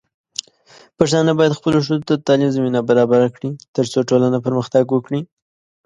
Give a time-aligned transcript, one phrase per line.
[0.97, 5.21] پښتانه بايد خپلو ښځو ته د تعليم زمينه برابره کړي، ترڅو ټولنه پرمختګ وکړي.